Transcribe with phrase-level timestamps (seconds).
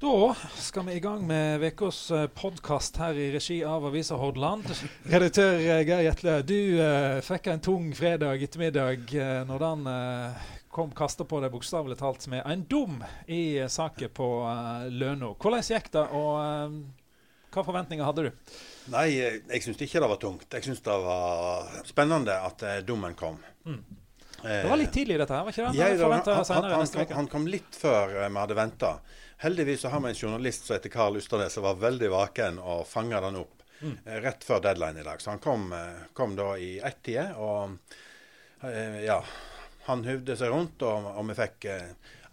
[0.00, 4.68] Da skal vi i gang med ukas podkast her i regi av Avisa Hordaland.
[5.10, 10.46] Redaktør eh, Geir Jetle, du uh, fikk en tung fredag ettermiddag uh, når den uh,
[10.70, 15.32] kom kasta på deg bokstavelig talt med en dom i uh, saken på uh, Løno.
[15.34, 16.78] Hvordan gikk det, og
[17.50, 18.56] hva forventninger hadde du?
[18.94, 20.46] Nei, jeg, jeg syns ikke det var tungt.
[20.46, 23.42] Jeg syns det var spennende at dommen kom.
[23.66, 23.82] Mm.
[24.42, 25.78] Det var litt tidlig, dette her, var ikke det?
[25.78, 28.92] Ja, han, han, han, han, kom litt før vi hadde venta.
[29.42, 32.86] Heldigvis så har vi en journalist som heter Karl Ustadnes, som var veldig vaken og
[32.86, 33.98] fanga den opp mm.
[34.04, 35.20] Eh, rett før deadline i dag.
[35.22, 37.78] Så han kom, eh, kom da i ett-tida, og
[38.62, 39.22] eh, ja
[39.88, 41.66] Han huvde seg rundt, og, og vi fikk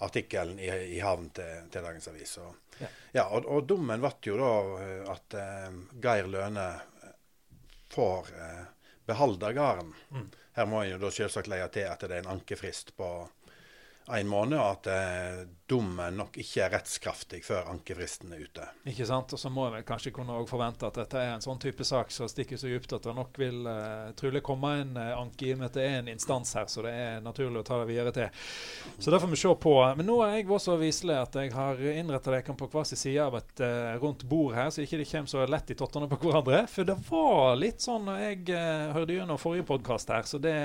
[0.04, 0.68] artikkelen i,
[0.98, 2.34] i havn til, til, dagens avis.
[2.44, 2.90] Og, ja.
[3.14, 4.50] ja og, og, dommen ble jo da
[5.14, 6.66] at uh, Geir Løne
[7.96, 8.66] får uh,
[9.08, 9.94] beholde gården.
[10.12, 10.28] Mm.
[10.56, 13.10] Her må en jo selvsagt legge til at det er en ankefrist på
[14.08, 18.66] en måned, og at eh, dommen nok ikke er rettskraftig før ankefristen er ute.
[18.92, 21.86] Ikke sant, og Så må vi kanskje kunne forvente at dette er en sånn type
[21.88, 25.48] sak som stikker så dypt at det nok vil eh, trolig komme en eh, anke,
[25.48, 27.80] i og med at det er en instans her, så det er naturlig å ta
[27.82, 28.46] det videre til.
[29.00, 29.74] Så det får vi se på.
[29.98, 33.02] Men nå har jeg vært så viselig at jeg har innretta dere på hver sin
[33.02, 36.12] side av et eh, rundt bord her, så ikke de kommer så lett i tottene
[36.12, 36.62] på hverandre.
[36.70, 40.56] For det var litt sånn når jeg eh, hørte gjennom forrige podkast her, så det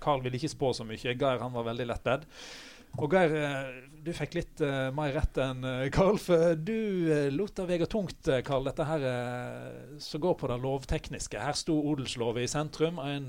[0.00, 0.96] Carl ville ikke spå så mye.
[1.04, 2.62] Geir han var veldig lettledd.
[3.02, 3.70] Og Geir, eh,
[4.04, 6.18] du fikk litt uh, mer rett enn uh, Karl.
[6.22, 10.58] For du uh, lot det veie tungt, Karl, dette her uh, som går på det
[10.62, 11.40] lovtekniske.
[11.42, 13.00] Her sto odelslovet i sentrum.
[13.02, 13.26] En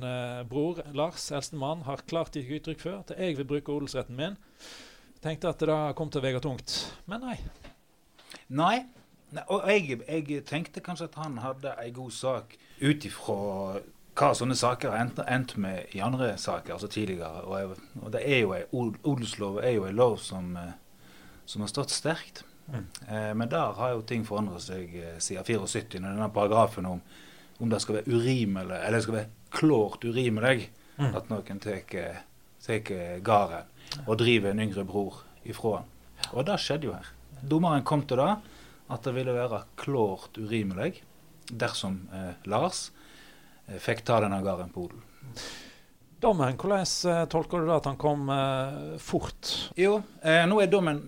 [0.51, 4.37] bror, Lars, eldstemann, har klart gitt uttrykk før at jeg vil bruke odelsretten min.
[5.23, 6.75] Tenkte at det kom til å veie tungt,
[7.09, 7.39] men nei.
[8.53, 8.77] Nei.
[9.49, 13.81] Og jeg, jeg, tenkte kanskje at han hadde ei god sak ut ifra
[14.15, 17.43] hva sånne saker har endt, endt, med i andre saker, altså tidligere.
[17.43, 20.75] Og, og det er jo Odelslov er jo en lov som, eh,
[21.45, 22.45] som har stått sterkt.
[22.71, 22.85] Mm.
[23.07, 27.03] Eh, men der har jo ting forandret seg eh, siden 74, når denne paragrafen om,
[27.59, 31.11] om det skal være urimelig, eller det skal være klart urimelig mm.
[31.11, 31.83] at noen tar
[33.21, 35.91] gården og driver en yngre bror ifra han.
[36.33, 37.11] Og det skjedde jo her.
[37.45, 38.31] Dommeren kom til det
[38.91, 41.03] at det ville være klart urimelig
[41.51, 42.89] dersom eh, Lars
[43.81, 44.99] fikk ta denne odel.
[46.23, 49.49] Dommen, hvordan uh, tolker du det at han kom eh, fort?
[49.77, 51.01] Jo, eh, nå er dommen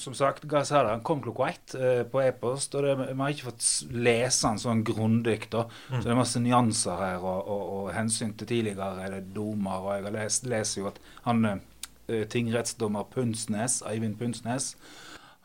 [0.00, 1.74] som sagt, gass her, han kom klokka ett
[2.12, 2.76] på e-post.
[2.78, 5.66] og det, Vi har ikke fått lese den sånn grundig, da.
[5.90, 5.98] Mm.
[5.98, 9.90] så det er masse nyanser her og, og, og hensyn til tidligere eller dommer.
[9.90, 11.60] og Jeg leser jo at han
[12.06, 14.76] tingrettsdommer Pundsnes, Eivind Pundsnes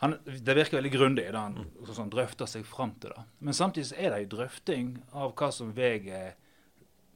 [0.01, 1.89] han, det virker veldig grundig da han mm.
[1.94, 3.25] sånn, drøfter seg fram til det.
[3.45, 6.33] Men samtidig er det en drøfting av hva som veier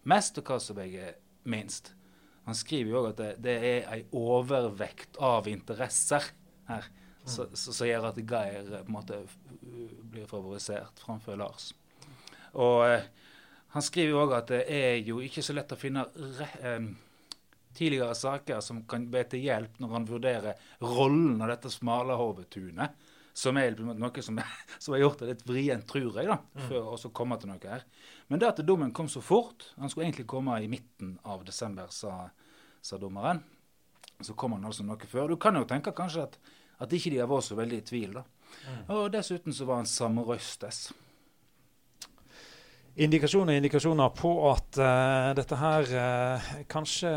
[0.10, 1.16] mest, og hva som veier
[1.50, 1.94] minst.
[2.46, 6.30] Han skriver jo òg at det, det er en overvekt av interesser
[6.70, 6.88] her
[7.26, 7.88] som mm.
[7.90, 9.24] gjør at Geir på en måte
[10.12, 11.72] blir favorisert framfor Lars.
[12.54, 13.08] Og eh,
[13.74, 16.06] han skriver jo òg at det er jo ikke så lett å finne
[16.62, 16.86] eh,
[17.76, 22.96] tidligere saker som kan be til hjelp når han vurderer rollen av dette smalahovetunet.
[23.36, 24.40] Som er noe som,
[24.84, 26.68] som har gjort det litt vrient, tror jeg, da, mm.
[26.70, 27.84] før å komme til noe her.
[28.32, 31.92] Men det at dommen kom så fort Han skulle egentlig komme i midten av desember,
[31.92, 32.30] sa,
[32.82, 33.44] sa dommeren.
[34.24, 35.34] Så kom han altså noe før.
[35.34, 36.38] Du kan jo tenke kanskje at,
[36.80, 38.20] at ikke de har vært så veldig i tvil.
[38.22, 38.24] da.
[38.56, 38.84] Mm.
[38.96, 40.86] Og dessuten så var han samrøstes
[42.96, 47.12] indikasjoner indikasjoner på at uh, dette her uh, kanskje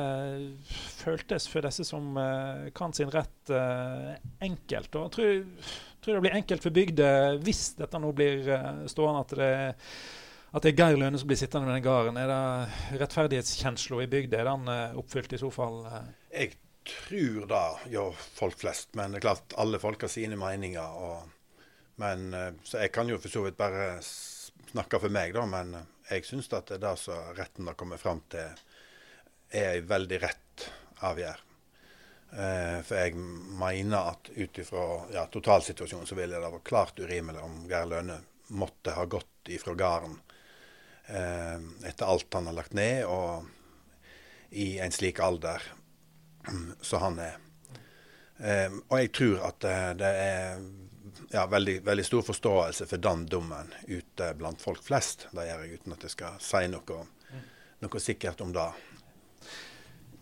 [0.98, 3.52] føltes for disse som uh, kan sin rett
[4.44, 4.96] enkelt.
[4.98, 5.68] Og jeg tror,
[6.04, 7.10] tror, det blir enkelt for bygda
[7.44, 8.46] hvis dette nå blir
[8.90, 9.50] stående at det,
[10.52, 12.20] at det er Geir Lønne som blir sittende med den gården.
[12.20, 14.40] Er det rettferdighetskjensla i bygda?
[14.40, 15.82] Er den oppfylt i så fall?
[16.32, 16.56] Jeg
[16.88, 21.02] tror det gjør folk flest, men det er klart alle folk har sine meninger.
[21.04, 21.60] Og,
[22.00, 22.30] men,
[22.64, 23.98] så jeg kan jo for så vidt bare
[24.72, 25.76] snakke for meg, da, men
[26.08, 28.64] jeg syns at det som retten har kommet fram til,
[29.48, 30.70] er en veldig rett
[31.04, 31.47] avgjørelse.
[32.32, 34.84] Eh, for jeg mener at ut ifra
[35.14, 38.18] ja, totalsituasjonen så ville det vært klart urimelig om Geir Lønne
[38.52, 40.18] måtte ha gått ifra gården
[41.06, 41.56] eh,
[41.88, 43.48] etter alt han har lagt ned, og
[44.50, 45.64] i en slik alder
[46.80, 47.40] som han er.
[48.38, 49.64] Eh, og jeg tror at
[50.00, 50.60] det, er
[51.32, 55.30] ja, veldig, veldig, stor forståelse for den dommen ute blant folk flest.
[55.32, 57.00] Det gjør jeg uten at jeg skal si noe,
[57.84, 58.68] noe sikkert om det.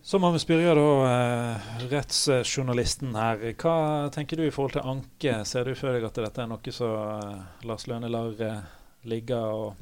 [0.07, 3.41] Så må vi spørre da, eh, rettsjournalisten her.
[3.59, 5.33] Hva tenker du i forhold til anke?
[5.43, 8.61] Ser du for deg at dette er noe som eh, Lars Løne lar eh,
[9.03, 9.75] ligge og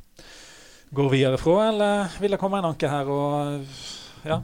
[0.98, 3.06] går videre fra, eller vil det komme en anke her?
[3.06, 4.40] og ja?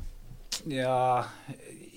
[0.70, 1.26] Ja,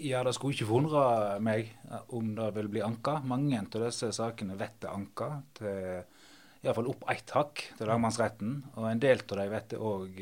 [0.01, 1.77] Ja, det skulle ikke forundre meg
[2.09, 3.19] om det vil bli anka.
[3.21, 5.31] Mange av disse sakene vet er anka
[5.61, 8.63] til iallfall opp ett hakk til lagmannsretten.
[8.81, 10.21] Og en del av dem vet det òg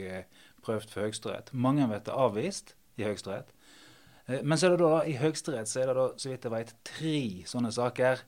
[0.66, 1.54] prøvd for Høyesterett.
[1.54, 3.50] Mange vet det avvist i Høyesterett.
[4.42, 6.76] Men så er det da, i Høyesterett så er det da, så vidt jeg vet,
[6.86, 7.18] tre
[7.50, 8.22] sånne saker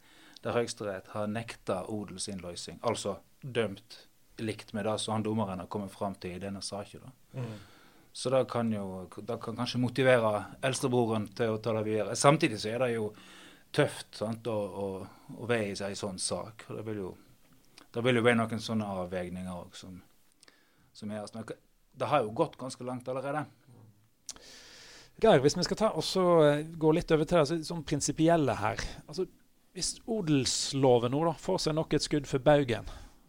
[0.45, 2.81] der Høyesterett har nekta odelsinnløsning.
[2.85, 4.03] Altså dømt
[4.43, 7.07] likt med det som han dommeren har kommet fram til i denne saken.
[7.33, 7.55] Mm.
[8.15, 12.17] Så det kan jo det kan kanskje motivere eldstebroren til å ta det videre.
[12.19, 13.09] Samtidig så er det jo
[13.75, 14.87] tøft sant, å, å,
[15.35, 16.67] å veie seg i sånn sak.
[16.69, 17.11] Det vil jo,
[17.95, 19.97] det vil jo være noen sånne avveininger òg som,
[20.95, 21.35] som gjøres.
[21.95, 23.47] Det har jo gått ganske langt allerede.
[25.23, 28.81] Geir, hvis vi skal ta og eh, gå litt over til det sånn prinsipielle her.
[29.07, 29.27] Altså,
[29.75, 32.89] hvis odelsloven nå da, får seg nok et skudd for baugen,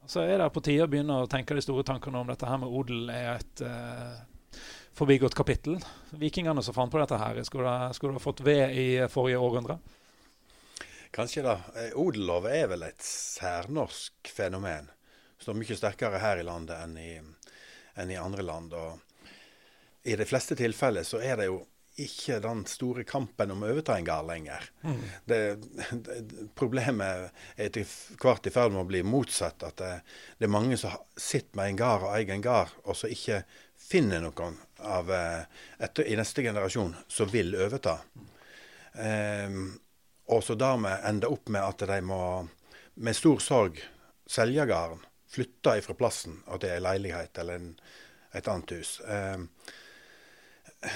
[0.10, 2.60] så er det på tide å begynne å tenke de store tankene om dette her
[2.62, 4.60] med odel er et uh,
[4.94, 5.80] forbigått kapittel.
[6.14, 9.80] Vikingene som fant på dette her, skulle ha fått ved i forrige århundre?
[11.16, 11.56] Kanskje da.
[11.80, 14.90] Eh, Odellov er vel et særnorsk fenomen.
[15.40, 17.12] Står mye sterkere her i landet enn i,
[17.96, 18.76] enn i andre land.
[18.76, 19.32] Og
[20.04, 21.62] I de fleste tilfeller så er det jo
[22.02, 24.66] ikke den store kampen om å overta en gard lenger.
[24.84, 25.04] Mm.
[25.26, 25.40] Det,
[26.06, 26.18] det,
[26.58, 27.88] problemet er etter
[28.20, 29.64] hvert i ferd med å bli motsatt.
[29.64, 29.92] At det,
[30.38, 33.44] det, er mange som sitter med en gard og eier en gard, og som ikke
[33.80, 38.00] finner noen av, eh, etter, i neste generasjon som vil overta.
[38.96, 39.76] Um,
[40.32, 42.20] og så dermed ender opp med at de må
[42.96, 43.82] med stor sorg
[44.28, 45.04] selge gården.
[45.36, 47.74] Flytte ifra plassen og til en leilighet eller en,
[48.36, 48.98] et annet hus.
[49.04, 49.50] Um,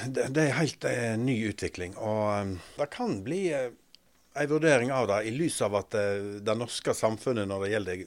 [0.08, 1.96] det, det er helt eh, ny utvikling.
[1.98, 3.72] Og um, det kan bli eh,
[4.34, 8.04] en vurdering av det i lys av at eh, det norske samfunnet når det gjelder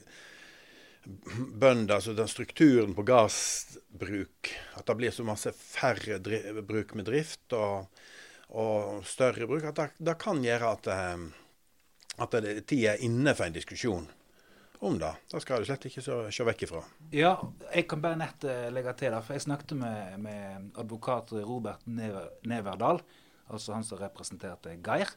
[1.03, 6.19] bønder, altså den strukturen på gardsbruk, at det blir så masse færre
[6.63, 7.89] bruk med drift og,
[8.55, 11.25] og større bruk, at det, det kan gjøre at, eh,
[12.23, 12.37] at
[12.69, 14.07] tida er inne for en diskusjon
[14.83, 15.11] om det.
[15.31, 16.81] Det skal du slett ikke se vekk ifra.
[17.15, 17.33] Ja,
[17.71, 19.21] jeg kan bare nett eh, legge til det.
[19.25, 23.01] For jeg snakket med, med advokat Robert Neverdal,
[23.47, 25.13] altså han som representerte Geir.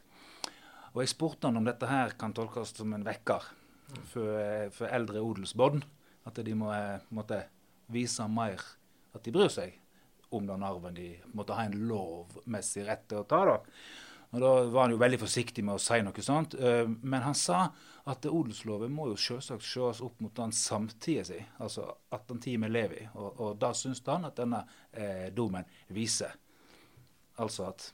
[0.95, 3.51] Og jeg spurte han om dette her kan tolkes som en vekker
[4.13, 5.85] for, eh, for eldre odelsbånd.
[6.27, 7.45] At de må eh, måtte
[7.93, 8.63] vise mer
[9.15, 9.77] at de bryr seg
[10.35, 13.45] om den arven de måtte ha en lovmessig rett til å ta.
[13.47, 13.59] da.
[14.35, 16.57] Og Da var han jo veldig forsiktig med å si noe sånt.
[16.59, 17.61] Men han sa
[18.07, 22.63] at odelsloven må jo selvsagt ses opp mot den samtida si, altså at den tida
[22.63, 23.07] vi lever i.
[23.15, 24.63] Og, og da syns han at denne
[24.93, 26.37] eh, domen viser.
[27.43, 27.89] Altså at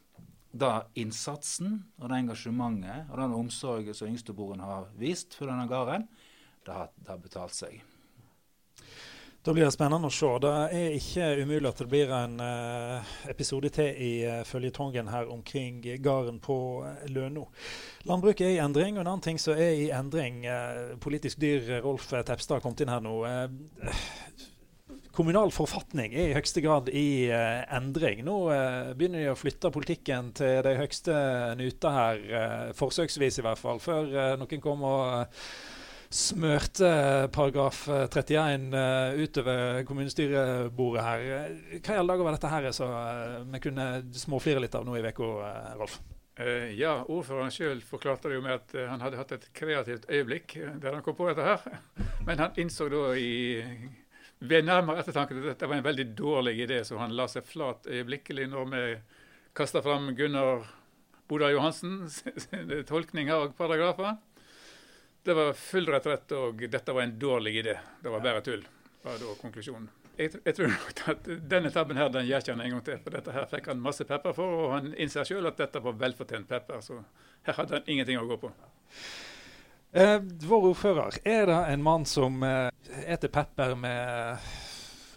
[0.52, 6.04] da innsatsen og det engasjementet og den omsorgen som yngsteboeren har vist for denne gården,
[6.66, 7.80] det har, det har betalt seg.
[9.42, 10.28] Da blir det spennende å se.
[10.38, 15.32] Det er ikke umulig at det blir en uh, episode til i uh, føljetongen her
[15.34, 17.48] omkring gården på uh, Løno.
[18.06, 20.46] Landbruket er i endring, og en annen ting som er i endring
[21.02, 23.16] Politisk dyr Rolf Tepstad har kommet inn her nå.
[25.12, 28.22] Kommunal forfatning er i høyeste grad i endring.
[28.22, 28.38] Nå
[28.94, 31.18] begynner de å flytte politikken til de høyeste
[31.58, 35.46] nuta her, forsøksvis i hvert fall, før noen kommer og
[36.12, 36.88] smørte
[37.32, 41.22] paragraf 31 uh, utover kommunestyrebordet her.
[41.78, 43.86] Hva i alle dager var dette her uh, vi kunne
[44.20, 46.00] småflire litt av nå i uka, uh, Rolf?
[46.72, 50.96] Ja, ordføreren sjøl forklarte det jo med at han hadde hatt et kreativt øyeblikk der
[50.96, 51.82] han kom på dette her.
[52.26, 53.66] Men han innså da i
[54.42, 57.86] ved nærmere ettertanke at dette var en veldig dårlig idé, så han la seg flat
[57.86, 58.82] øyeblikkelig når vi
[59.54, 60.64] kasta fram Gunnar
[61.28, 62.22] Bodar Johansens
[62.90, 64.16] tolkning av paragrafer.
[65.24, 67.76] Det var full retrett, og dette var en dårlig idé.
[68.02, 68.64] Det var bare tull,
[69.02, 69.90] var da konklusjonen.
[70.16, 72.98] Jeg, jeg, tror nok at denne tabben her, den gjør ikke han en gang til.
[73.04, 75.94] For dette her fikk han masse pepper for, og han innser sjøl at dette var
[76.00, 76.82] velfortjent pepper.
[76.84, 76.98] Så
[77.46, 78.50] her hadde han ingenting å gå på.
[79.92, 82.68] Eh, vår ordfører, er det en mann som eh,
[83.06, 84.52] eter pepper med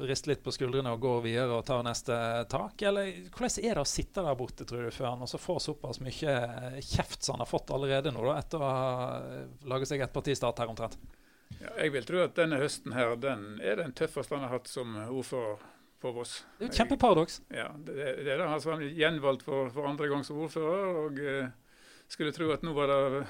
[0.04, 2.16] riste litt på skuldrene og gå videre og ta neste
[2.52, 2.82] tak?
[2.84, 6.02] Eller hvordan er det å sitte der borte, tror du, før han også får såpass
[6.04, 6.36] mye
[6.84, 9.22] kjeft som han har fått allerede nå, da, etter å ha
[9.72, 10.98] laget seg et partistart her omtrent?
[11.62, 14.70] Ja, jeg vil tro at denne høsten her, den er den tøffeste han har hatt
[14.70, 15.62] som ordfører
[16.02, 16.40] på Voss.
[16.58, 17.40] Det er jo kjempeparadoks.
[17.54, 18.50] Ja, det, det er det.
[18.50, 21.48] Altså, han er gjenvalgt for, for andre gang som ordfører, og eh,
[22.12, 23.24] skulle tro at nå var det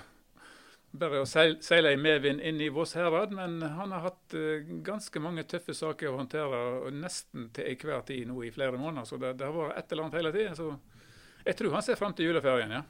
[0.99, 5.21] bare å seile i medvind inn i Voss herad, men han har hatt uh, ganske
[5.23, 9.07] mange tøffe saker å håndtere nesten til enhver tid nå i flere måneder.
[9.09, 10.57] Så det, det har vært et eller annet hele tiden.
[10.57, 12.83] Så jeg tror han ser fram til juleferien, ja.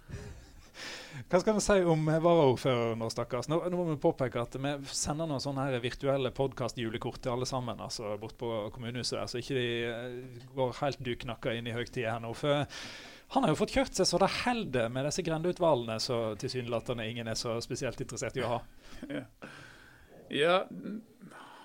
[1.31, 3.47] Hva skal vi si om varaordføreren nå, stakkars?
[3.47, 7.47] Nå, nå, må vi påpeke at vi sender noen sånne her virtuelle podkast-julekort til alle
[7.47, 11.75] sammen altså bort på kommunehuset, der, så ikke de uh, går helt duknakka inn i
[11.75, 12.33] høytida her nå.
[12.35, 12.67] For
[13.34, 17.27] Han har jo fått kjørt seg så det holder med disse grendeutvalgene som tilsynelatende ingen
[17.32, 18.62] er så spesielt interessert i å ha.
[19.10, 19.25] Ja.
[20.29, 20.58] ja.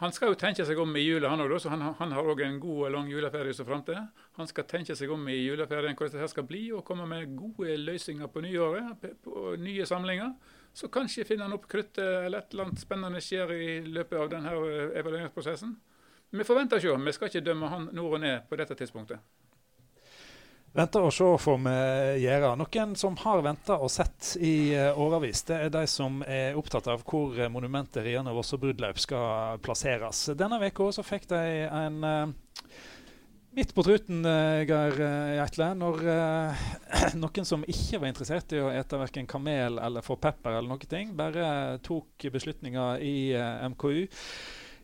[0.01, 2.41] Han skal jo tenke seg om i jula, han òg, så han, han har òg
[2.41, 3.99] en god og lang juleferie som fram til.
[4.39, 7.77] Han skal tenke seg om i juleferien hvordan dette skal bli, og komme med gode
[7.77, 9.05] løsninger på nyåret.
[9.21, 10.33] På nye samlinger.
[10.73, 14.33] Så kanskje finner han opp kruttet eller et eller annet spennende skjer i løpet av
[14.33, 14.55] denne
[15.03, 15.77] evalueringsprosessen.
[16.33, 16.97] Vi forventer ikke.
[17.05, 19.21] Vi skal ikke dømme han nord og ned på dette tidspunktet.
[20.71, 21.73] Vente og se får vi
[22.23, 22.53] gjøre.
[22.61, 26.87] Noen som har venta og sett i uh, årevis, det er de som er opptatt
[26.93, 30.29] av hvor monumentet Riane Vossa Brudlaup skal plasseres.
[30.39, 32.71] Denne uka så fikk de en uh,
[33.59, 35.03] midt på truten, Geir
[35.41, 36.07] Geitle, når
[37.25, 40.87] noen som ikke var interessert i å ete verken kamel eller få pepper eller noe,
[40.87, 43.17] ting, bare tok beslutninger i
[43.75, 44.07] MKU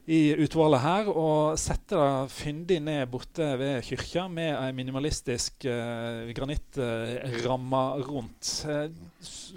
[0.06, 6.28] i utvalget her og sette det fyndig ned borte ved kirka med ei minimalistisk uh,
[6.36, 8.52] granittramme rundt.
[8.62, 8.86] Uh,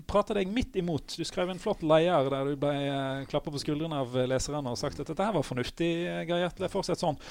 [0.09, 1.13] prater deg midt imot.
[1.13, 4.81] Du skrev en flott leder der du ble uh, klappa på skuldrene av leserne og
[4.81, 5.91] sagt at dette her var fornuftig.
[6.25, 7.21] Geir Gjertle, fortsett sånn.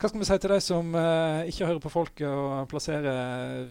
[0.00, 3.68] Hva skal vi si til de som uh, ikke hører på folket og plasserer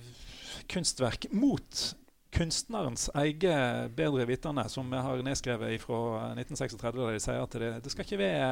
[0.70, 1.88] kunstverk mot
[2.36, 6.00] kunstnerens eget bedre vitende, som vi har nedskrevet fra
[6.36, 8.50] 1936, der de sier at det, det, skal ikke være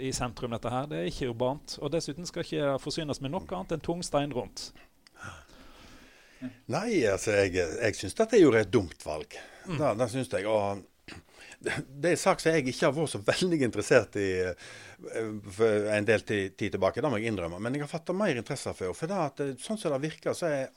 [0.00, 0.88] i sentrum, dette her.
[0.90, 1.78] Det er ikke urbant.
[1.82, 4.70] Og dessuten skal ikke forsynes med noe annet enn tung stein rundt.
[6.70, 9.34] Nei, altså, jeg, jeg syns dette gjorde et dumt valg.
[9.66, 9.76] Mm.
[9.78, 10.46] Det, det syns jeg.
[10.46, 10.84] Og
[11.58, 14.68] det er en sak som jeg ikke har vært så veldig interessert i eh,
[15.54, 17.58] for en del tid, tilbake, det må jeg innrømme.
[17.62, 20.50] Men jeg har fatta mer interesse for For det at, sånn som det virker, så
[20.50, 20.68] er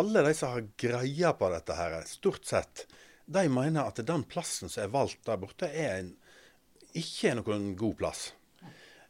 [0.00, 2.86] alle de som har greia på dette her, stort sett,
[3.26, 6.14] de mener at den plassen som er valgt der borte, er en,
[6.92, 8.22] ikke er noen god plass.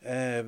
[0.02, 0.42] Eh,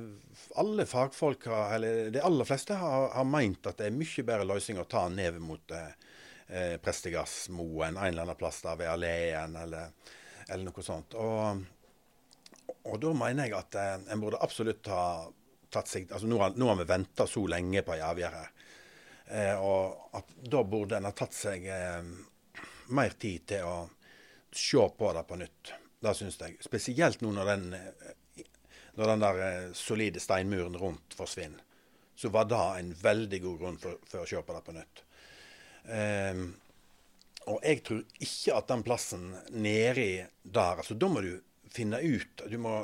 [0.59, 4.81] alle fagfolk, eller de aller fleste, har, har meint at det er mye bedre løsning
[4.81, 9.93] å ta nedover mot eh, Prestegassmoen, en eller annen plass der ved Alleen, eller,
[10.49, 11.15] eller noe sånt.
[11.19, 11.63] Og,
[12.83, 15.05] og, da mener jeg at eh, en burde absolutt ha
[15.73, 18.51] tatt seg altså Nå har, nå har vi venta så lenge på ei avgjørelse.
[19.25, 22.11] Eh, og at da burde en ha tatt seg eh,
[22.93, 23.77] mer tid til å
[24.55, 25.73] se på det på nytt.
[26.05, 26.59] Det syns jeg.
[26.63, 28.43] Spesielt nå når den, eh,
[28.99, 31.63] når den der eh, solide steinmuren rundt forsvinner.
[32.15, 35.01] Så var det en veldig god grunn for, for å se på det på nytt.
[35.91, 36.45] Eh,
[37.51, 40.23] og jeg tror ikke at den plassen nedi
[40.55, 41.33] der altså Da må du
[41.75, 42.77] finne ut Du må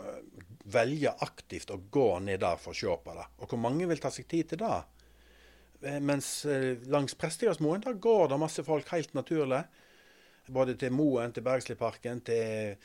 [0.72, 3.28] velge aktivt å gå ned der for å se på det.
[3.42, 4.76] Og hvor mange vil ta seg tid til det?
[5.82, 9.64] Eh, mens eh, langs Prestegasmoen der går det masse folk helt naturlig.
[10.52, 12.78] Både til Moen, til Bergsliparken, til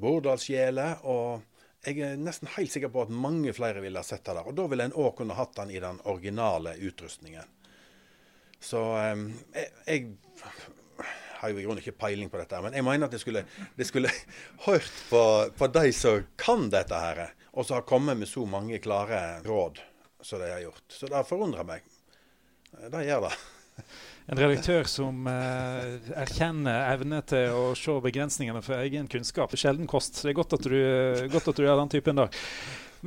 [0.00, 1.06] Bordalsgjelet.
[1.06, 4.50] Og jeg er nesten helt sikker på at mange flere ville sett det der.
[4.50, 7.56] Og da ville en òg kunne hatt den i den originale utrustningen.
[8.60, 10.79] Så eh, jeg, jeg
[11.40, 13.44] har jo i grunnen ikke peiling på dette, men jeg mener at det skulle,
[13.76, 14.12] det skulle
[14.66, 15.22] hørt på,
[15.56, 19.80] på de som kan dette her, og som har kommet med så mange klare råd
[20.20, 20.84] som de har gjort.
[20.92, 21.86] Så det forundrer meg.
[22.92, 23.32] Det gjør det.
[24.30, 29.56] En redaktør som eh, erkjenner evne til å se begrensningene for egen kunnskap.
[29.58, 30.20] Sjelden kost.
[30.22, 30.76] Det er godt at du,
[31.32, 32.44] godt at du er den typen der.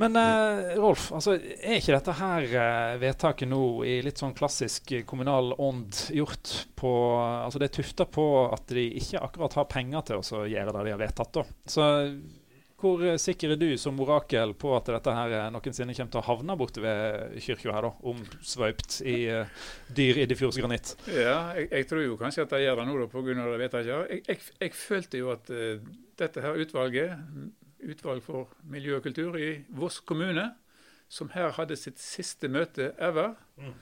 [0.00, 4.90] Men uh, Rolf, altså, er ikke dette her uh, vedtaket nå i litt sånn klassisk
[5.06, 10.08] kommunal ånd gjort på altså Det er tufta på at de ikke akkurat har penger
[10.08, 11.38] til å gjøre det de har vedtatt.
[11.38, 11.44] da.
[11.70, 11.90] Så
[12.84, 16.56] hvor sikker er du som orakel på at dette her noensinne kommer til å havne
[16.60, 20.96] borte ved kirka her, da, omsvøpt i uh, dyr Iddefjordsgranitt?
[21.08, 23.36] Ja, jeg, jeg, tror jo kanskje at de gjør det nå pga.
[23.38, 24.10] det vedtaket.
[24.10, 27.14] Jeg, jeg, jeg følte jo at uh, dette her utvalget,
[27.92, 30.50] utvalg for miljø og kultur i Voss kommune,
[31.08, 33.74] som her hadde sitt siste møte ever mm.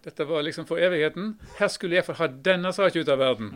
[0.00, 1.34] Dette var liksom for evigheten.
[1.58, 3.50] Her skulle jeg få ha denne saken ut av verden.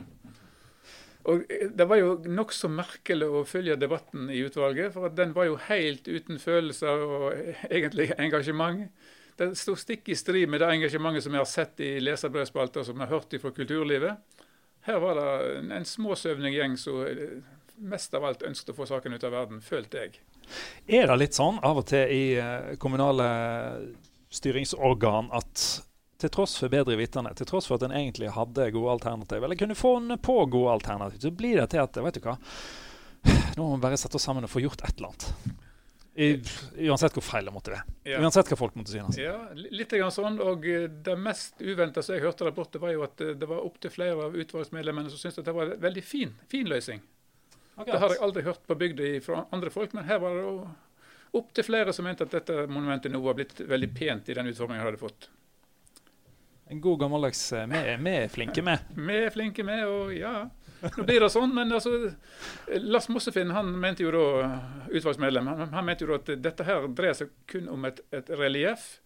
[1.24, 5.48] Og eh, Det var jo nokså merkelig å følge debatten i utvalget, for den var
[5.48, 7.30] jo helt uten følelser og
[7.70, 8.90] egentlig engasjement.
[9.38, 13.00] Det sto stikk i strid med det engasjementet som jeg har sett i leserbrevspalter som
[13.00, 14.44] jeg har hørt fra kulturlivet.
[14.84, 17.40] Her var det en småsøvning gjeng som eh,
[17.76, 20.20] mest av alt ønsket å få saken ut av verden, følte jeg.
[20.86, 23.26] Er det litt sånn av og til i eh, kommunale
[24.34, 25.66] styringsorgan at
[26.24, 29.58] til tross for bedre vitende, til tross for at en egentlig hadde gode alternativ, eller
[29.60, 32.38] kunne få på gode alternativ, så blir det til at vet du hva,
[33.56, 35.62] nå må vi bare sette oss sammen og få gjort et eller annet.
[36.14, 36.28] I,
[36.86, 37.94] uansett hvor feil det måtte være.
[38.06, 38.20] Ja.
[38.22, 39.16] Uansett hva folk måtte synes.
[39.18, 43.02] Ja, litt grann sånn, og eh, Det mest uventa jeg hørte der borte, var jo
[43.02, 46.04] at eh, det var opptil flere av utvalgsmedlemmene som syntes at det var en veldig
[46.06, 47.02] fin, fin løsning.
[47.74, 50.50] Det har jeg aldri hørt på bygda fra andre folk, men her var det
[51.34, 54.84] opptil flere som mente at dette monumentet nå var blitt veldig pent i den utformingen
[54.84, 55.30] det hadde fått.
[56.70, 58.86] En god gammeldags eh, Vi er flinke med.
[58.96, 60.46] Vi er flinke med, og ja
[60.84, 61.92] Nå blir det sånn, men altså
[62.82, 64.58] Lars Mossefinn han mente jo da,
[64.90, 68.28] utvalgsmedlem, han, han mente jo da at dette her dreier seg kun om et, et
[68.36, 68.98] relieff.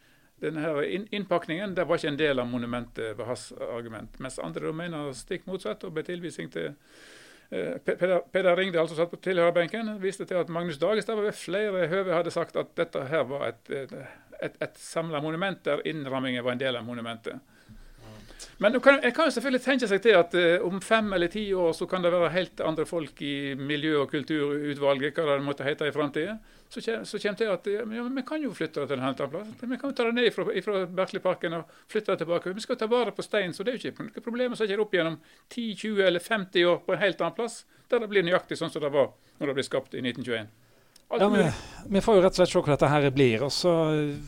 [0.42, 0.80] Denne her
[1.14, 4.18] innpakningen det var ikke en del av monumentet, var hans argument.
[4.22, 6.72] Mens andre da mener stikk motsatt og ble tilvisning til
[7.50, 12.12] Peder, Peder Ringdal, som satt på tilhørerbenken, viste til at Magnus Dagestad ved flere høve
[12.12, 16.60] hadde sagt at dette her var et, et, et samla monument der innrammingen var en
[16.60, 17.40] del av monumentet.
[18.58, 21.44] Men kan, jeg kan jo selvfølgelig tenke seg til at uh, om fem eller ti
[21.54, 25.66] år så kan det være helt andre folk i miljø- og kulturutvalget, hva det måtte
[25.66, 26.38] hete i framtida.
[26.68, 29.32] Så, så kommer til at ja, vi kan jo flytte det til en helt annen
[29.32, 29.52] plass.
[29.62, 32.52] Vi kan jo ta det ned fra, fra Berkeleyparken og flytte det tilbake.
[32.54, 34.76] Vi skal ta vare på stein, så det er jo ikke noe problem å sette
[34.76, 35.16] det opp gjennom
[35.48, 38.74] 10, 20 eller 50 år på en helt annen plass, der det blir nøyaktig sånn
[38.74, 40.52] som det var når det ble skapt i 1921.
[41.10, 41.50] Ja, vi,
[41.88, 43.42] vi, får jo rett og slett se hva dette her blir.
[43.46, 43.70] Og så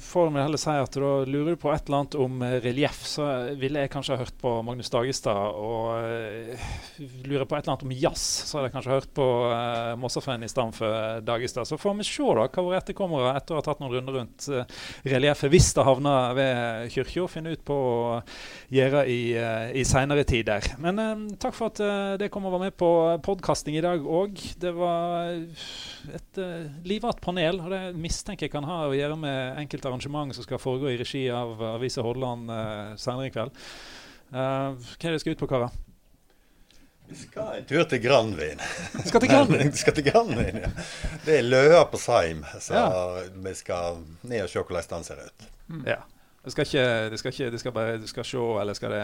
[0.01, 3.03] får vi heller si at da lurer du på et eller annet om eh, relieff,
[3.05, 3.27] så
[3.61, 5.59] ville jeg kanskje ha hørt på Magnus Dagestad.
[5.61, 6.71] Og uh,
[7.29, 10.47] lurer på et eller annet om jazz, så hadde jeg kanskje hørt på uh, Mossafen
[10.47, 11.69] i stedet for Dagestad.
[11.69, 14.49] Så får vi se da hva våre etterkommere etter å ha tatt noen runder rundt
[14.49, 14.65] uh,
[15.05, 18.01] relieffet, hvis det havner ved kirka, finner ut på å
[18.73, 20.73] gjøre i, uh, i seinere tider.
[20.81, 22.91] Men uh, takk for at uh, det kom og var med på
[23.29, 24.41] podkasting i dag òg.
[24.65, 25.37] Det var
[26.17, 26.45] et
[26.87, 27.61] livratt panel.
[27.63, 30.99] og Det mistenker jeg kan ha å gjøre med enkelte arrangement som skal foregå i
[31.01, 33.55] regi av Avisa Hordaland uh, senere i kveld.
[34.31, 35.79] Uh, hva er det vi skal ut på, karer?
[37.11, 38.61] Vi skal en tur til Granvin.
[39.03, 39.73] Skal til Granvin?
[39.83, 40.71] skal til Granvin, ja.
[41.25, 42.87] Det er Løa på Seim, så ja.
[43.35, 45.49] vi skal ned og se hvordan den ser ut.
[45.67, 45.83] Mm.
[45.91, 45.99] Ja.
[46.45, 49.03] Det skal ikke, det skal ikke, det skal bare, du skal se, eller skal det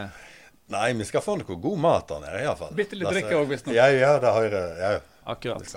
[0.72, 2.72] Nei, vi skal få noe god mat der nede, iallfall.
[2.74, 3.74] Bitte litt drikke òg, visstnok.
[3.76, 4.96] Ja, ja, det hører jeg.
[4.96, 5.15] Ja.
[5.26, 5.76] Akkurat.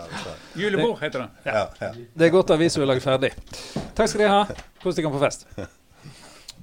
[0.54, 1.30] Julebord heter det.
[1.50, 1.66] Ja.
[1.82, 3.34] Ja, det er godt avisa er laget ferdig.
[3.98, 4.64] Takk skal dere ha.
[4.84, 5.48] Kos dere på fest.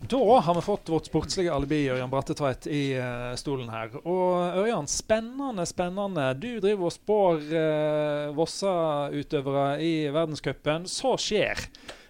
[0.09, 3.95] Da har vi fått vårt sportslige alibi Ørjan Brattetveit i uh, stolen her.
[4.05, 6.29] Og Ørjan, spennende, spennende.
[6.39, 10.85] Du driver og spår uh, Vossa-utøvere i verdenscupen.
[10.91, 11.65] Så skjer.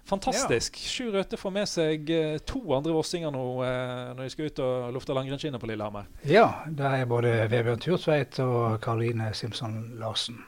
[0.07, 0.77] Fantastisk.
[0.83, 0.91] Ja.
[0.91, 4.91] Sjur Røthe får med seg uh, to andre vossinger nå når de skal ut og
[4.99, 6.11] lufte langrennsskinnet på Lillehammer.
[6.29, 10.43] Ja, det er både Vebjørn Turtveit og Karoline Simson Larsen.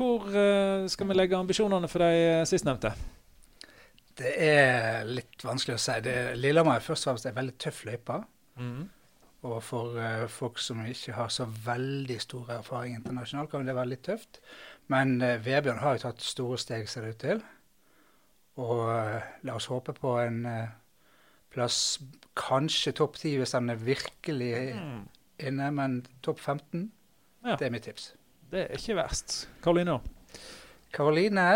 [0.00, 2.94] Hvor uh, skal vi legge ambisjonene for de eh, sistnevnte?
[4.16, 5.96] Det er litt vanskelig å si.
[6.04, 8.16] Det, Lillehammer er først og fremst en veldig tøff løype.
[8.60, 8.86] Mm.
[9.50, 13.92] Og for uh, folk som ikke har så veldig stor erfaring internasjonalt, kan det være
[13.92, 14.40] litt tøft.
[14.92, 17.42] Men uh, Vebjørn har jo tatt store steg, ser det ut til.
[18.60, 18.80] Og
[19.46, 20.40] la oss håpe på en
[21.54, 22.00] plass
[22.36, 24.98] kanskje topp 10 hvis han er virkelig mm.
[25.48, 26.88] inne, men topp 15,
[27.46, 27.54] ja.
[27.54, 28.10] det er mitt tips.
[28.50, 29.36] Det er ikke verst.
[29.62, 30.00] Karoline?
[30.94, 31.46] Karoline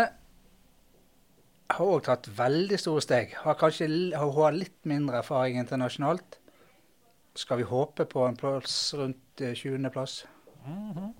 [1.75, 3.35] har òg tatt veldig store steg.
[3.43, 6.39] Har kanskje har, har litt mindre erfaring internasjonalt.
[7.35, 10.25] Skal vi håpe på en plass rundt 20.-plass.
[10.65, 11.13] Mm -hmm.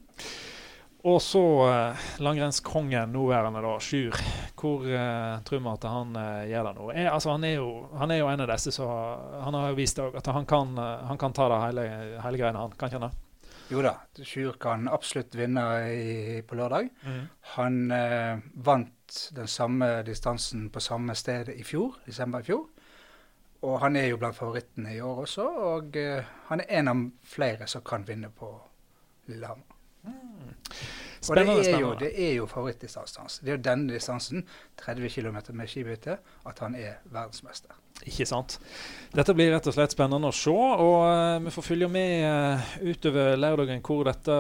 [1.06, 4.16] Og så eh, langrennskongen nåværende, da, Sjur.
[4.58, 6.88] Hvor eh, tror vi at han eh, gjør det nå?
[6.96, 8.88] Er, altså, han, er jo, han, er jo, en av disse, så
[9.44, 11.86] han har jo vist at han kan, uh, han kan ta det hele,
[12.24, 12.74] hele greiene, han.
[12.74, 13.25] Kan ikke han det?
[13.72, 16.90] Jo da, Sjur kan absolutt vinne i, på lørdag.
[17.02, 17.22] Mm.
[17.56, 22.68] Han eh, vant den samme distansen på samme sted i fjor, desember i fjor.
[23.66, 27.02] Og han er jo blant favorittene i år også, og eh, han er en av
[27.26, 28.52] flere som kan vinne på
[29.32, 29.82] Lillehammer.
[30.06, 30.54] Mm.
[31.26, 33.40] Spennende, og det er, jo, det er jo favorittdistansen hans.
[33.42, 34.46] Det er jo denne distansen,
[34.82, 37.76] 30 km med skibytte, at han er verdensmester.
[38.04, 38.58] Ikke sant.
[39.16, 40.52] Dette blir rett og slett spennende å se.
[40.52, 44.36] Og uh, vi får følge med uh, utover lørdagen hvor dette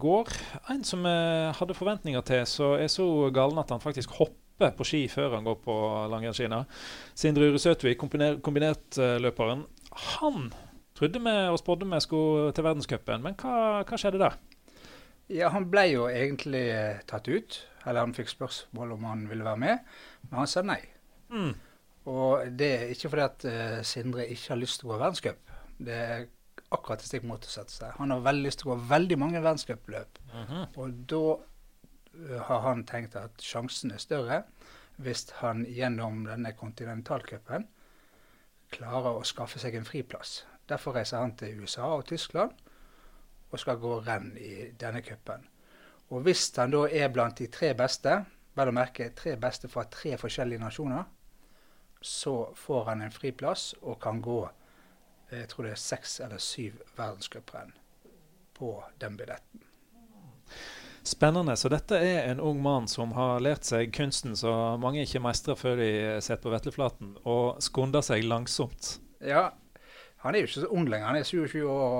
[0.00, 0.30] går.
[0.72, 4.76] En som vi uh, hadde forventninger til, så er så galen at han faktisk hopper
[4.78, 5.74] på ski før han går på
[6.12, 6.62] langrennsskiene.
[7.18, 9.66] Sindre Ure Søtvik, kombinertløperen,
[10.14, 10.52] han
[10.94, 13.24] trodde vi og spådde vi skulle til verdenscupen.
[13.24, 14.38] Men hva, hva, skjedde der?
[15.28, 16.66] Ja, Han ble jo egentlig
[17.06, 17.62] tatt ut.
[17.84, 19.96] Eller han fikk spørsmål om han ville være med,
[20.28, 20.80] men han sa nei.
[21.28, 21.52] Mm.
[22.08, 25.52] Og det er ikke fordi at uh, Sindre ikke har lyst til å gå verdenscup.
[25.84, 26.24] Det er
[26.74, 27.92] akkurat det stikk motsatte.
[27.98, 30.18] Han har veldig lyst til å gå veldig mange verdenscupløp.
[30.32, 30.64] Mm -hmm.
[30.80, 34.42] Og da uh, har han tenkt at sjansen er større
[34.96, 37.68] hvis han gjennom denne kontinentalcupen
[38.70, 40.46] klarer å skaffe seg en friplass.
[40.68, 42.50] Derfor reiser han til USA og Tyskland
[43.54, 45.46] og skal gå renn i denne cupen.
[46.10, 48.18] Og hvis han da er blant de tre beste,
[48.54, 51.06] vel å merke tre beste fra tre forskjellige nasjoner,
[52.04, 54.42] så får han en friplass og kan gå
[55.34, 57.72] jeg tror det er seks eller syv verdenscuprenn
[58.54, 59.64] på den billetten.
[61.04, 61.56] Spennende.
[61.56, 65.58] Så dette er en ung mann som har lært seg kunsten som mange ikke mestrer
[65.58, 65.90] før de
[66.24, 68.98] sitter på vetleflaten, og skunder seg langsomt.
[69.20, 69.50] Ja,
[70.24, 71.06] Han er jo ikke så ung lenger.
[71.10, 71.98] Han er 27 år,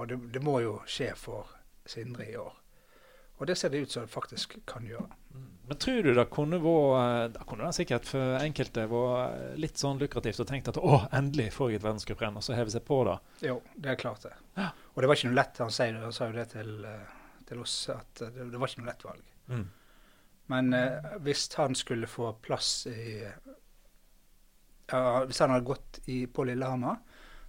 [0.00, 1.52] og det, det må jo skje for
[1.86, 2.54] Sindre i år.
[3.36, 5.06] Og det ser det ut som det faktisk kan gjøre.
[5.68, 10.00] Men tror du det kunne vært Det kunne det sikkert for enkelte vært litt sånn
[10.00, 13.02] lukrativt og tenkt at å, endelig får jeg et verdenscuprenn, og så hever seg på
[13.08, 13.16] det?
[13.50, 14.34] Jo, det er klart det.
[14.94, 15.60] Og det var ikke noe lett.
[15.62, 17.16] Han sa, han sa jo det til, eh,
[17.50, 19.34] til oss, at det, det var ikke noe lett valg.
[19.52, 19.66] Mm.
[20.54, 23.26] Men eh, hvis han skulle få plass i
[24.86, 27.02] ja, Hvis han hadde gått i, på Lillehammer,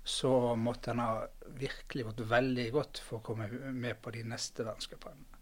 [0.08, 1.26] så måtte han ha
[1.60, 5.34] virkelig gått veldig godt for å komme med på de neste verdenscupene.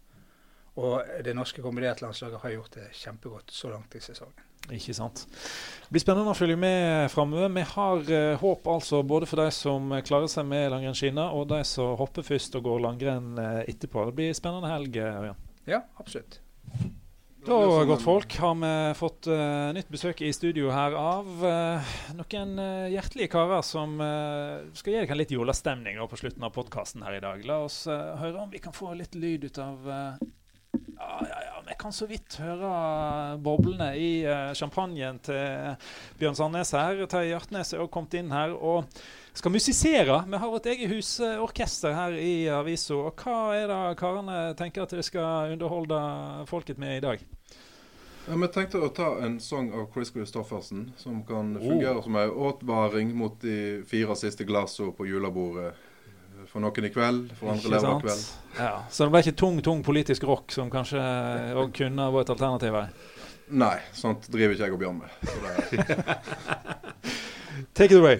[0.76, 4.42] Og det norske kombinert-landslaget har gjort det kjempegodt så langt i sesongen.
[4.74, 5.22] Ikke sant.
[5.30, 7.52] Det blir spennende å følge med framover.
[7.54, 11.62] Vi har eh, håp altså både for de som klarer seg med langrennsskinna, og de
[11.68, 14.08] som hopper først og går langrenn eh, etterpå.
[14.10, 14.98] Det blir spennende helg.
[14.98, 15.44] eh, Ørjan.
[15.70, 16.40] Ja, absolutt.
[17.46, 22.56] Da, godt folk, har vi fått uh, nytt besøk i studio her av uh, noen
[22.58, 23.94] uh, hjertelige karer som
[24.74, 27.44] skal gi dere en litt julestemning på slutten av podkasten her i dag.
[27.46, 29.86] La oss høre om vi kan få litt lyd ut av
[30.98, 35.76] ja, ja, ja, vi kan så vidt høre boblene i uh, champagnen til
[36.18, 37.02] Bjørn Sandnes her.
[37.06, 38.90] Terje Hjartnes er også kommet inn her og
[39.36, 40.18] skal musisere.
[40.26, 42.98] Vi har vårt eget husorkester her i avisa.
[43.12, 46.00] Hva er det karene tenker at dere skal underholde
[46.50, 47.26] folket med i dag?
[48.26, 52.30] Ja, Vi tenkte å ta en sang av Chris Christoffersen som kan fungere som en
[52.48, 55.74] advaring mot de fire siste glassene på julebordet.
[56.46, 58.24] For noen i kveld, for andre lever i kveld.
[58.58, 61.00] Ja, så det ble ikke tung, tung politisk rock som kanskje
[61.58, 62.88] òg kunne vært et alternativ her.
[63.46, 65.10] Nei, sånt driver ikke jeg og Bjørn med.
[67.78, 68.16] Take it away.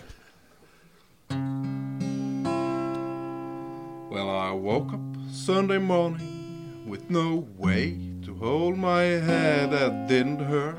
[4.11, 10.77] well, I woke up Sunday morning with no way hold my head that didn't hurt.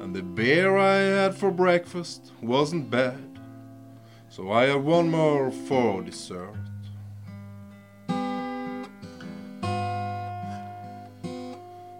[0.00, 3.38] And the beer I had for breakfast wasn't bad,
[4.28, 6.54] so I had one more for dessert.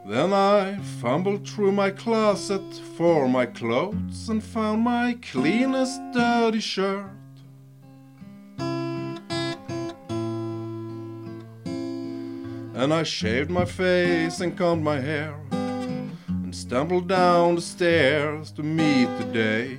[0.07, 2.63] Then I fumbled through my closet
[2.97, 7.11] for my clothes and found my cleanest dirty shirt.
[12.79, 18.63] And I shaved my face and combed my hair and stumbled down the stairs to
[18.63, 19.79] meet the day.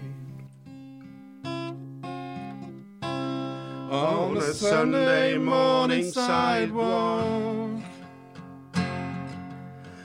[3.02, 7.80] On a Sunday morning sidewalk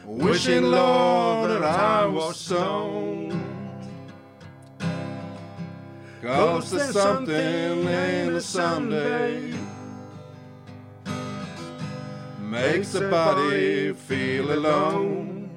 [0.07, 3.33] wishing, Lord, that I was stoned.
[6.23, 9.54] Cause there's something in the Sunday
[12.55, 15.51] makes a body feel alone.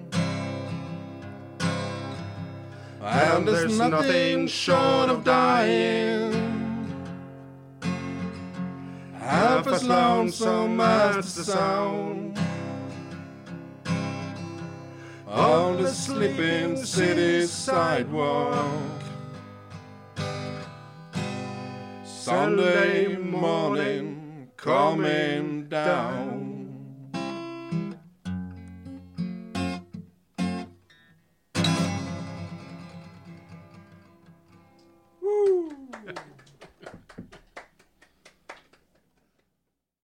[3.01, 6.33] And there's nothing short of dying
[9.13, 12.39] half as lonesome as the sound
[15.27, 19.01] on the sleeping city sidewalk.
[22.03, 26.36] Sunday morning coming down.